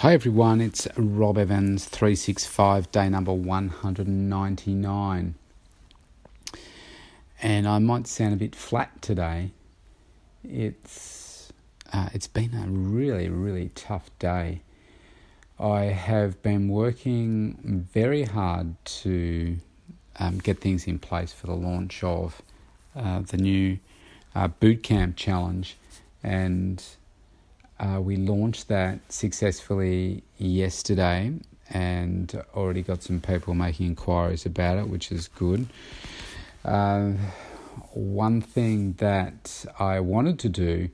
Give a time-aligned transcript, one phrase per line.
[0.00, 5.34] Hi everyone, it's Rob Evans, 365, day number 199.
[7.40, 9.52] And I might sound a bit flat today.
[10.44, 11.50] It's
[11.94, 14.60] uh, it's been a really really tough day.
[15.58, 19.56] I have been working very hard to
[20.18, 22.42] um, get things in place for the launch of
[22.94, 23.78] uh, the new
[24.34, 25.78] uh, bootcamp challenge,
[26.22, 26.84] and
[27.78, 31.32] uh, we launched that successfully yesterday
[31.70, 35.66] and already got some people making inquiries about it, which is good.
[36.64, 37.12] Uh,
[37.92, 40.88] one thing that I wanted to do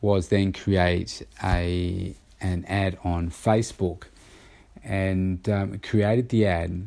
[0.00, 4.04] was then create a an ad on Facebook,
[4.82, 6.86] and um, created the ad.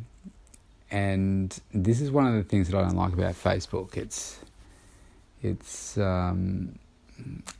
[0.90, 3.96] And this is one of the things that I don't like about Facebook.
[3.96, 4.38] It's
[5.42, 6.78] it's um,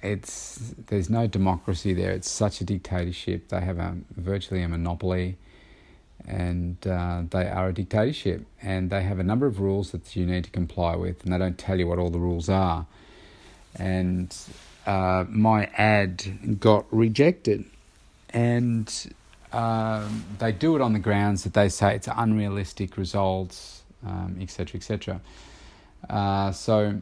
[0.02, 2.12] it's there's no democracy there.
[2.12, 3.48] It's such a dictatorship.
[3.48, 5.36] They have a virtually a monopoly,
[6.26, 8.46] and uh, they are a dictatorship.
[8.62, 11.38] And they have a number of rules that you need to comply with, and they
[11.38, 12.86] don't tell you what all the rules are.
[13.76, 14.34] And
[14.86, 17.64] uh, my ad got rejected,
[18.30, 19.12] and
[19.52, 23.82] um, they do it on the grounds that they say it's unrealistic results,
[24.40, 25.20] etc., um, etc.
[26.08, 27.00] Et uh, so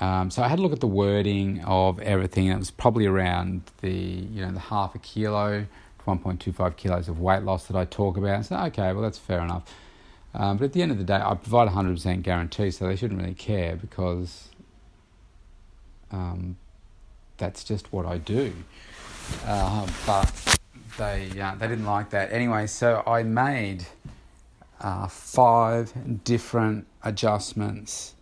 [0.00, 2.48] um, so I had a look at the wording of everything.
[2.48, 5.66] And it was probably around the you know the half a kilo,
[6.04, 8.46] one point two five kilos of weight loss that I talk about.
[8.46, 9.64] So okay, well that's fair enough.
[10.32, 12.86] Um, but at the end of the day, I provide a hundred percent guarantee, so
[12.86, 14.48] they shouldn't really care because
[16.12, 16.56] um,
[17.36, 18.52] that's just what I do.
[19.44, 20.58] Uh, but
[20.96, 22.66] they uh, they didn't like that anyway.
[22.66, 23.86] So I made
[24.80, 28.14] uh, five different adjustments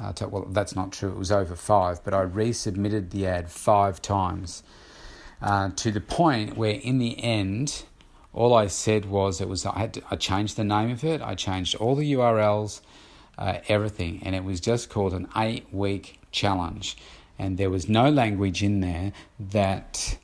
[0.00, 1.10] uh, to, well, that's not true.
[1.10, 4.62] It was over five, but I resubmitted the ad five times
[5.42, 7.84] uh, to the point where, in the end,
[8.32, 11.20] all I said was it was I had to, I changed the name of it.
[11.22, 12.80] I changed all the URLs,
[13.36, 16.96] uh, everything, and it was just called an eight week challenge.
[17.38, 20.18] And there was no language in there that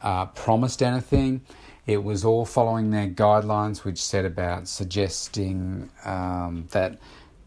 [0.00, 1.42] uh, promised anything.
[1.86, 6.98] It was all following their guidelines, which said about suggesting um, that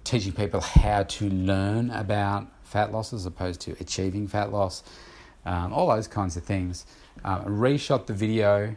[0.06, 4.84] teaching people how to learn about fat loss as opposed to achieving fat loss,
[5.46, 6.86] um, all those kinds of things.
[7.24, 8.76] Uh, reshot the video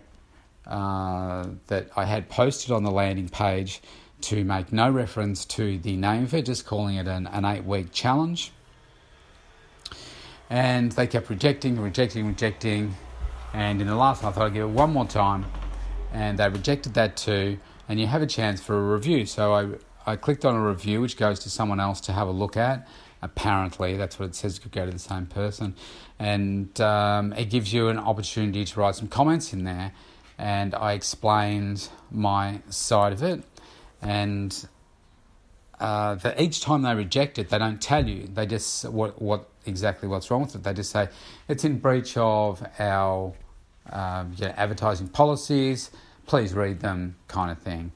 [0.66, 3.80] uh, that I had posted on the landing page
[4.22, 7.64] to make no reference to the name of it, just calling it an, an eight
[7.64, 8.52] week challenge.
[10.50, 12.94] And they kept rejecting, rejecting, rejecting.
[13.52, 15.44] And in the last one, I thought I'd give it one more time.
[16.12, 17.58] And they rejected that too.
[17.88, 19.26] And you have a chance for a review.
[19.26, 19.68] So I
[20.08, 22.88] I clicked on a review which goes to someone else to have a look at.
[23.20, 24.56] Apparently, that's what it says.
[24.56, 25.74] It could go to the same person,
[26.19, 29.92] and um, it gives you an opportunity to write some comments in there.
[30.38, 33.42] And I explained my side of it,
[34.00, 34.69] and
[35.78, 38.28] uh, that each time they reject it, they don't tell you.
[38.32, 40.62] They just what what exactly what's wrong with it.
[40.62, 41.08] They just say
[41.48, 43.34] it's in breach of our
[43.90, 45.90] um, advertising policies.
[46.26, 47.92] Please read them, kind of thing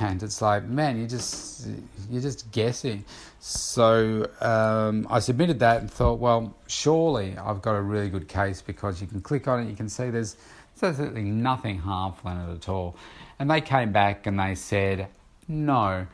[0.00, 1.66] and it's like man you just
[2.10, 3.04] you're just guessing.
[3.40, 8.62] So um, i submitted that and thought well surely i've got a really good case
[8.62, 10.36] because you can click on it you can see there's,
[10.78, 12.96] there's absolutely nothing harmful in it at all.
[13.38, 15.08] And they came back and they said
[15.48, 16.06] no.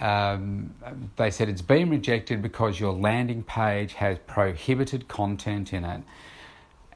[0.00, 0.74] Um,
[1.16, 6.02] they said it's been rejected because your landing page has prohibited content in it.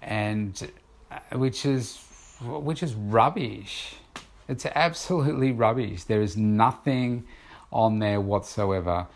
[0.00, 0.70] And
[1.10, 1.98] uh, which is
[2.40, 3.96] which is rubbish
[4.52, 6.04] it's absolutely rubbish.
[6.04, 7.24] There is nothing
[7.72, 9.06] on there whatsoever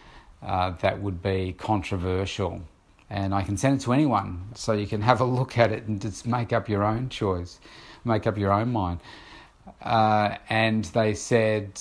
[0.42, 2.62] uh, that would be controversial.
[3.10, 5.86] And I can send it to anyone so you can have a look at it
[5.86, 7.60] and just make up your own choice,
[8.04, 9.00] make up your own mind.
[9.82, 11.78] Uh, and they said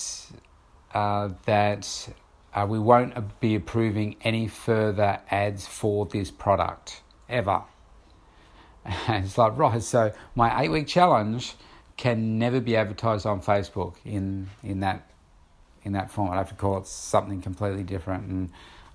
[0.93, 2.09] uh, that
[2.53, 7.63] uh, we won't be approving any further ads for this product ever.
[8.83, 11.55] And it's like, right, so my eight week challenge
[11.97, 15.09] can never be advertised on Facebook in in that
[15.83, 16.31] in that form.
[16.31, 18.49] I have to call it something completely different, and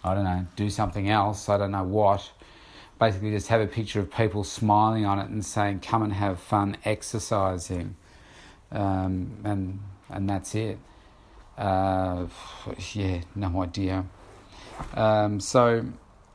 [0.04, 1.48] I don't know, do something else.
[1.48, 2.30] I don't know what.
[2.98, 6.38] Basically, just have a picture of people smiling on it and saying, "Come and have
[6.38, 7.96] fun exercising,"
[8.70, 9.80] um, and
[10.10, 10.78] and that's it.
[11.56, 12.26] Uh,
[12.92, 14.04] yeah, no idea.
[14.94, 15.84] Um, so,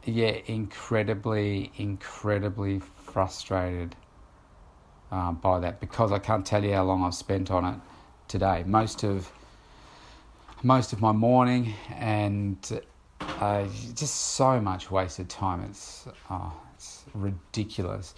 [0.06, 3.96] yeah, incredibly, incredibly frustrated
[5.16, 7.80] uh, by that because I can't tell you how long I've spent on it
[8.28, 8.64] today.
[8.66, 9.32] Most of
[10.62, 12.82] most of my morning and
[13.22, 15.62] uh, just so much wasted time.
[15.62, 18.14] It's oh, it's ridiculous.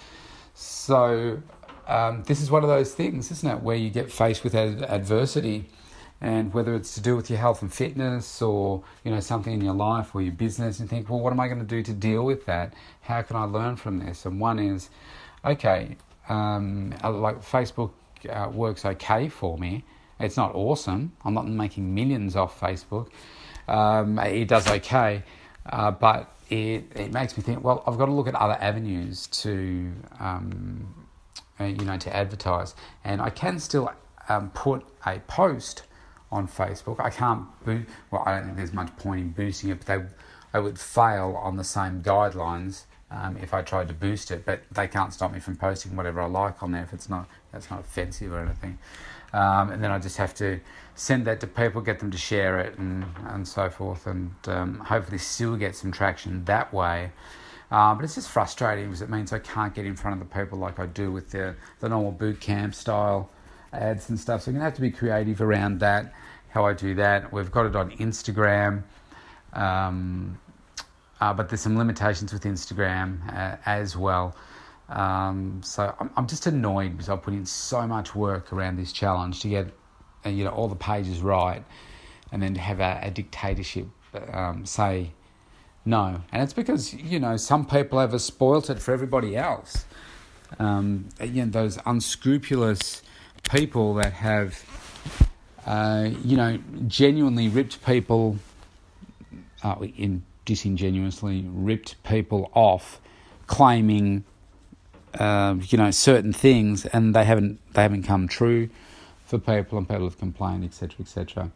[0.56, 1.42] So
[1.88, 4.84] um, this is one of those things, isn't it, where you get faced with ad-
[4.84, 5.70] adversity,
[6.20, 9.62] and whether it's to do with your health and fitness, or you know something in
[9.62, 11.94] your life or your business, and think, well, what am I going to do to
[11.94, 12.74] deal with that?
[13.02, 14.26] How can I learn from this?
[14.26, 14.90] And one is,
[15.46, 15.98] okay,
[16.30, 17.92] um, like Facebook
[18.30, 19.84] uh, works okay for me.
[20.20, 21.14] It's not awesome.
[21.24, 23.10] I'm not making millions off Facebook.
[23.68, 25.24] Um, it does okay,
[25.66, 27.64] uh, but it it makes me think.
[27.64, 31.08] Well, I've got to look at other avenues to um,
[31.60, 33.92] uh, you know to advertise, and I can still
[34.30, 35.84] um, put a post
[36.32, 37.00] on Facebook.
[37.00, 37.88] I can't boost.
[38.12, 40.06] Well, I don't think there's much point in boosting it, but they
[40.54, 44.46] I would fail on the same guidelines um, if I tried to boost it.
[44.46, 47.28] But they can't stop me from posting whatever I like on there if it's not
[47.52, 48.78] that's not offensive or anything.
[49.34, 50.60] Um, and then I just have to
[50.96, 54.80] send that to people, get them to share it, and and so forth, and um,
[54.80, 57.12] hopefully still get some traction that way.
[57.70, 60.34] Uh, but it's just frustrating because it means I can't get in front of the
[60.34, 63.30] people like I do with the the normal boot camp style
[63.74, 64.44] ads and stuff.
[64.44, 66.14] So I'm gonna have to be creative around that.
[66.50, 67.32] How I do that.
[67.34, 68.84] We've got it on Instagram.
[69.54, 70.40] Um,
[71.20, 74.36] uh, but there's some limitations with Instagram uh, as well.
[74.90, 78.92] Um, so I'm, I'm just annoyed because I put in so much work around this
[78.92, 79.68] challenge to get
[80.26, 81.64] uh, you know all the pages right,
[82.32, 83.88] and then to have a, a dictatorship
[84.32, 85.12] um, say
[85.86, 89.86] no, and it's because you know some people have spoilt it for everybody else.
[90.60, 93.04] Um, you know those unscrupulous
[93.50, 94.64] people that have
[95.66, 98.38] uh, you know genuinely ripped people
[99.64, 103.00] uh, in disingenuously ripped people off,
[103.46, 104.24] claiming
[105.20, 108.70] uh, you know certain things, and they haven't they haven't come true
[109.26, 111.52] for people, and people have complained, etc., etc.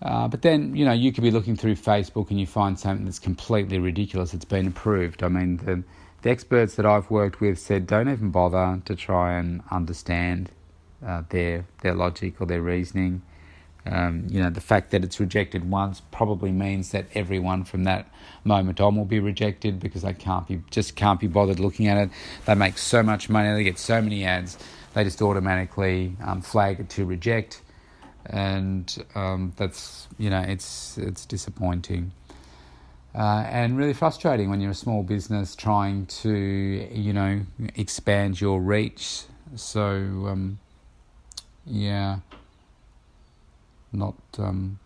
[0.00, 3.04] Uh, but then you know you could be looking through Facebook and you find something
[3.04, 4.32] that's completely ridiculous.
[4.32, 5.24] It's been approved.
[5.24, 5.82] I mean the
[6.22, 10.50] the experts that I've worked with said don't even bother to try and understand
[11.04, 13.22] uh, their their logic or their reasoning.
[13.90, 18.06] Um, you know, the fact that it's rejected once probably means that everyone from that
[18.44, 21.96] moment on will be rejected because they can't be just can't be bothered looking at
[21.96, 22.10] it.
[22.44, 24.58] They make so much money, they get so many ads,
[24.94, 27.62] they just automatically um, flag it to reject,
[28.26, 32.12] and um, that's you know it's it's disappointing.
[33.14, 37.40] Uh, and really frustrating when you're a small business trying to, you know,
[37.74, 39.22] expand your reach.
[39.56, 40.58] So, um,
[41.66, 42.18] yeah
[43.92, 44.78] not um,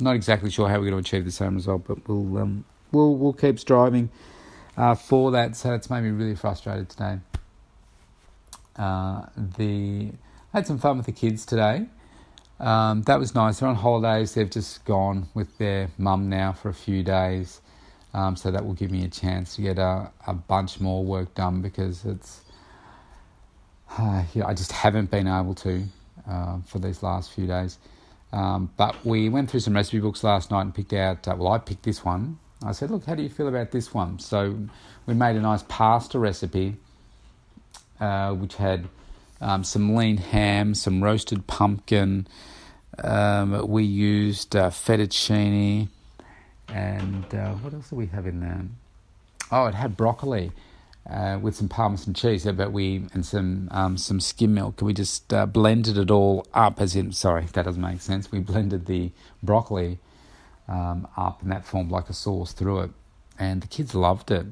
[0.00, 3.14] not exactly sure how we're going to achieve the same result, but we'll um, we'll
[3.14, 4.10] we'll keep striving
[4.76, 5.56] uh, for that.
[5.56, 7.18] So it's made me really frustrated today.
[8.76, 10.10] Uh, the
[10.52, 11.86] I had some fun with the kids today.
[12.58, 13.60] Um, that was nice.
[13.60, 14.34] They're on holidays.
[14.34, 17.60] They've just gone with their mum now for a few days.
[18.12, 21.34] Um, so that will give me a chance to get a, a bunch more work
[21.34, 22.42] done because it's
[23.98, 25.84] uh, yeah, I just haven't been able to
[26.28, 27.78] uh, for these last few days.
[28.32, 31.52] Um, but we went through some recipe books last night and picked out, uh, well,
[31.52, 32.38] I picked this one.
[32.64, 34.18] I said, look, how do you feel about this one?
[34.18, 34.56] So
[35.06, 36.76] we made a nice pasta recipe,
[37.98, 38.88] uh, which had
[39.40, 42.26] um, some lean ham, some roasted pumpkin.
[43.02, 45.88] Um, we used uh, fettuccine,
[46.68, 48.62] and uh, what else do we have in there?
[49.50, 50.52] Oh, it had broccoli
[51.08, 54.80] uh, with some parmesan cheese, but we and some um, some skim milk.
[54.82, 56.80] We just uh, blended it all up.
[56.80, 58.30] As in, sorry, that doesn't make sense.
[58.30, 59.10] We blended the
[59.42, 59.98] broccoli
[60.68, 62.90] um, up, and that formed like a sauce through it.
[63.38, 64.46] And the kids loved it,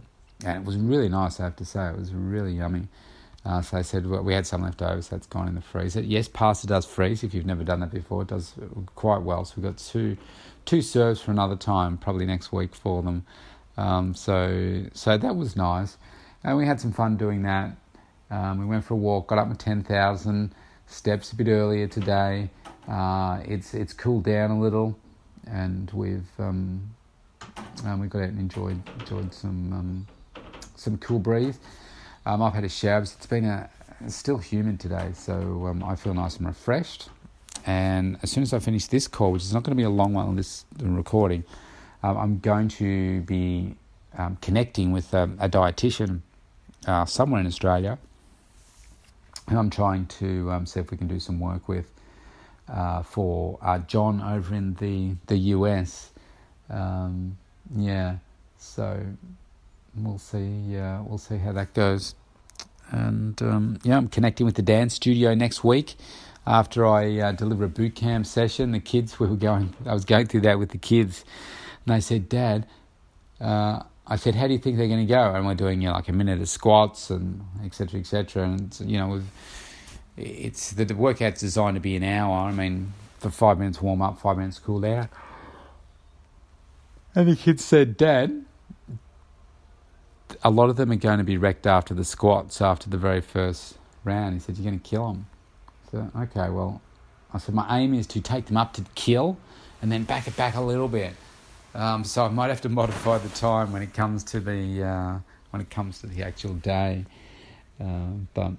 [0.44, 1.38] and it was really nice.
[1.38, 2.88] I have to say, it was really yummy.
[3.44, 5.60] Uh, so I said well, we had some left over, so that's gone in the
[5.60, 6.00] freezer.
[6.00, 7.22] Yes, pasta does freeze.
[7.22, 8.54] If you've never done that before, it does
[8.94, 9.44] quite well.
[9.44, 10.16] So we've got two
[10.64, 13.24] two serves for another time, probably next week for them.
[13.76, 15.98] Um, so so that was nice
[16.44, 17.76] and we had some fun doing that.
[18.30, 20.54] Um, we went for a walk, got up to 10,000
[20.86, 22.50] steps a bit earlier today.
[22.88, 24.98] Uh, it's it's cooled down a little,
[25.46, 26.90] and we've um,
[27.84, 30.06] um, we got out and enjoyed enjoyed some um,
[30.74, 31.58] some cool breeze.
[32.24, 33.02] Um, I've had a shower.
[33.02, 33.68] It's been a
[34.00, 37.10] it's still humid today, so um, I feel nice and refreshed.
[37.66, 39.90] And as soon as I finish this call, which is not going to be a
[39.90, 41.44] long one on this recording,
[42.02, 43.74] I'm going to be
[44.40, 46.22] connecting with a dietitian
[46.86, 47.98] uh, somewhere in Australia,
[49.50, 51.92] who I'm trying to um, see if we can do some work with
[52.68, 56.10] uh, for uh, John over in the the US.
[56.70, 57.38] Um,
[57.76, 58.16] yeah,
[58.58, 59.00] so
[59.96, 60.76] we'll see.
[60.76, 62.14] Uh, we'll see how that goes.
[62.90, 65.96] And um, yeah, I'm connecting with the dance studio next week
[66.46, 68.72] after I uh, deliver a boot camp session.
[68.72, 69.74] The kids we were going.
[69.86, 71.24] I was going through that with the kids,
[71.86, 72.66] and they said, "Dad."
[73.40, 75.88] Uh, I said, "How do you think they're going to go?" And we're doing you
[75.88, 78.00] know, like a minute of squats and etc.
[78.00, 78.44] etc.
[78.44, 79.22] And you know,
[80.16, 82.48] it's the, the workout's designed to be an hour.
[82.48, 85.08] I mean, for five minutes warm up, five minutes cool down.
[87.14, 88.44] And the kid said, Dad,
[90.42, 93.20] a lot of them are going to be wrecked after the squats after the very
[93.20, 94.34] first round.
[94.34, 95.26] He said, You're going to kill them.
[95.90, 96.80] So, okay, well,
[97.32, 99.38] I said, My aim is to take them up to kill
[99.80, 101.14] and then back it back a little bit.
[101.78, 105.18] Um, so I might have to modify the time when it comes to the uh,
[105.50, 107.04] when it comes to the actual day.
[107.80, 108.50] Uh, but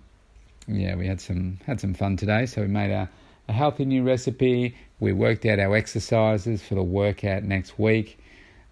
[0.69, 2.45] yeah, we had some had some fun today.
[2.45, 3.09] So we made a,
[3.49, 4.73] a healthy new recipe.
[5.01, 8.17] We worked out our exercises for the workout next week,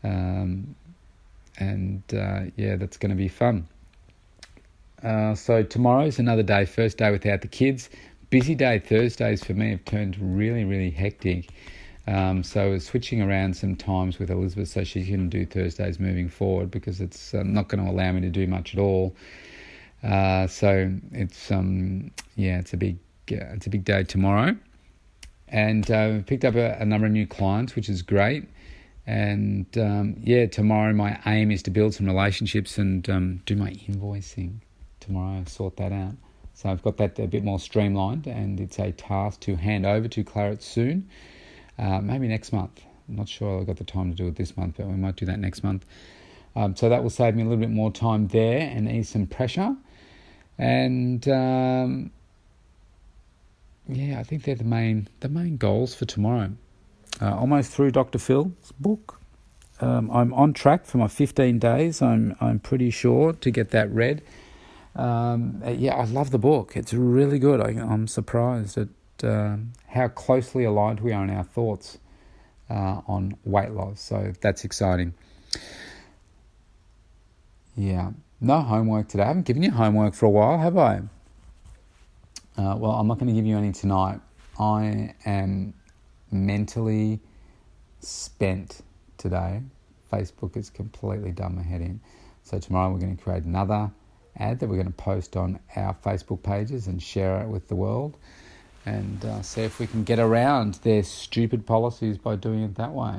[0.06, 0.76] um,
[1.60, 3.68] and uh, yeah, that's going to be fun.
[5.04, 7.90] Uh, so tomorrow is another day, first day without the kids.
[8.30, 11.50] Busy day Thursdays for me have turned really, really hectic.
[12.08, 16.72] Um, so switching around some times with Elizabeth so she can do Thursdays moving forward
[16.72, 19.14] because it's uh, not going to allow me to do much at all.
[20.04, 22.98] Uh, so it's um, yeah, it's a big
[23.32, 24.56] uh, it's a big day tomorrow,
[25.50, 28.48] and uh, picked up a, a, number of new clients, which is great.
[29.06, 33.72] And um, yeah, tomorrow my aim is to build some relationships and um, do my
[33.72, 34.60] invoicing
[35.00, 35.44] tomorrow.
[35.46, 36.14] Sort that out.
[36.54, 40.08] So I've got that a bit more streamlined, and it's a task to hand over
[40.08, 41.10] to Claret soon.
[41.80, 42.82] Uh, maybe next month.
[43.08, 45.16] I'm not sure I've got the time to do it this month, but we might
[45.16, 45.86] do that next month.
[46.56, 49.28] Um, so that will save me a little bit more time there and ease some
[49.28, 49.76] pressure.
[50.58, 52.12] And um,
[53.88, 56.52] yeah, I think they're the main the main goals for tomorrow.
[57.22, 58.20] Uh, almost through Dr.
[58.20, 59.20] Phil's book.
[59.80, 62.02] Um, I'm on track for my 15 days.
[62.02, 64.24] I'm I'm pretty sure to get that read.
[64.96, 66.76] Um, yeah, I love the book.
[66.76, 67.62] It's really good.
[67.62, 68.88] I, am surprised at
[69.24, 69.58] uh,
[69.88, 71.98] how closely aligned we are in our thoughts
[72.70, 74.02] uh, on weight loss.
[74.02, 75.14] So that's exciting.
[77.76, 79.24] Yeah, no homework today.
[79.24, 81.02] I haven't given you homework for a while, have I?
[82.58, 84.20] Uh, well, I'm not going to give you any tonight.
[84.60, 85.74] I am
[86.32, 87.20] mentally
[88.00, 88.82] spent
[89.18, 89.62] today.
[90.12, 92.00] Facebook has completely done my head in.
[92.44, 93.92] So tomorrow we're going to create another
[94.38, 97.76] ad that we're going to post on our Facebook pages and share it with the
[97.76, 98.18] world
[98.88, 102.94] and uh, see if we can get around their stupid policies by doing it that
[102.94, 103.16] way.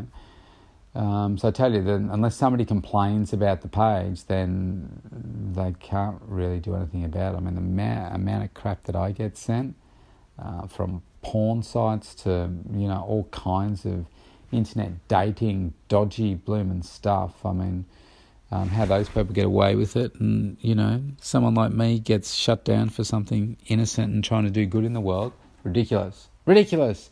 [0.94, 6.20] Um, so I tell you that unless somebody complains about the page, then they can't
[6.26, 7.36] really do anything about it.
[7.36, 9.76] I mean, the ma- amount of crap that I get sent
[10.38, 14.06] uh, from porn sites to you know all kinds of
[14.50, 17.44] internet dating, dodgy blooming stuff.
[17.44, 17.84] I mean,
[18.50, 22.34] um, how those people get away with it, and you know, someone like me gets
[22.34, 25.34] shut down for something innocent and trying to do good in the world.
[25.68, 26.28] Ridiculous.
[26.46, 27.10] Ridiculous.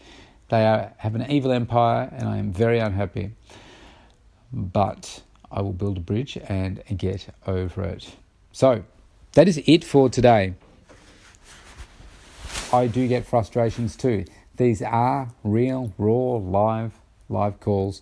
[0.48, 3.32] They are, have an evil empire, and I am very unhappy.
[4.50, 5.22] But
[5.52, 8.16] I will build a bridge and get over it.
[8.52, 8.84] So,
[9.34, 10.54] that is it for today.
[12.72, 14.24] I do get frustrations too.
[14.56, 16.92] These are real, raw, live,
[17.28, 18.00] live calls,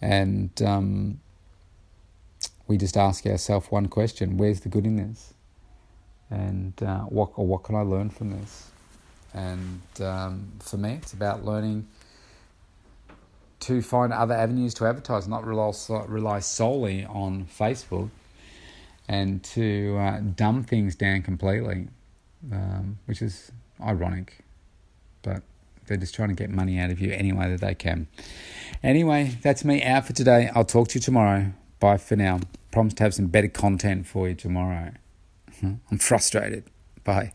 [0.00, 1.20] and um,
[2.66, 5.32] we just ask ourselves one question: Where's the good in this?
[6.28, 8.72] And uh, what or what can I learn from this?
[9.36, 11.86] And um, for me, it's about learning
[13.60, 15.72] to find other avenues to advertise, not rely,
[16.06, 18.08] rely solely on Facebook,
[19.08, 21.88] and to uh, dumb things down completely,
[22.50, 24.38] um, which is ironic.
[25.20, 25.42] But
[25.86, 28.06] they're just trying to get money out of you any way that they can.
[28.82, 30.50] Anyway, that's me out for today.
[30.54, 31.52] I'll talk to you tomorrow.
[31.78, 32.40] Bye for now.
[32.72, 34.92] Promise to have some better content for you tomorrow.
[35.62, 36.64] I'm frustrated.
[37.04, 37.32] Bye.